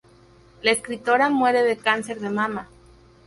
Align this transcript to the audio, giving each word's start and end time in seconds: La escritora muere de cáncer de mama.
La 0.63 0.71
escritora 0.71 1.29
muere 1.29 1.61
de 1.61 1.77
cáncer 1.77 2.19
de 2.21 2.31
mama. 2.31 2.67